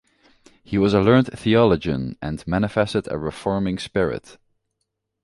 He 0.63 0.79
was 0.79 0.95
a 0.95 0.99
learned 0.99 1.27
theologian 1.27 2.17
and 2.23 2.47
manifested 2.47 3.07
a 3.11 3.19
reforming 3.19 3.77
spirit. 3.77 4.39